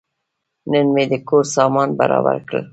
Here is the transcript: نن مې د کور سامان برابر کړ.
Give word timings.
نن 0.71 0.85
مې 0.93 1.03
د 1.11 1.13
کور 1.27 1.45
سامان 1.55 1.89
برابر 1.99 2.37
کړ. 2.49 2.61